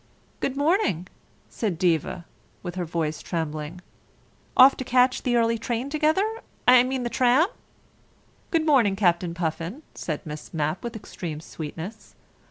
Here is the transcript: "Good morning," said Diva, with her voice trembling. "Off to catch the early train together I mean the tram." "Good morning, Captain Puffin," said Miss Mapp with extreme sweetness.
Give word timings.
"Good 0.39 0.57
morning," 0.57 1.05
said 1.47 1.77
Diva, 1.77 2.25
with 2.63 2.73
her 2.73 2.85
voice 2.85 3.21
trembling. 3.21 3.81
"Off 4.57 4.75
to 4.77 4.83
catch 4.83 5.21
the 5.21 5.35
early 5.35 5.59
train 5.59 5.91
together 5.91 6.25
I 6.67 6.81
mean 6.81 7.03
the 7.03 7.09
tram." 7.11 7.47
"Good 8.49 8.65
morning, 8.65 8.95
Captain 8.95 9.35
Puffin," 9.35 9.83
said 9.93 10.25
Miss 10.25 10.55
Mapp 10.55 10.83
with 10.83 10.95
extreme 10.95 11.39
sweetness. 11.39 12.15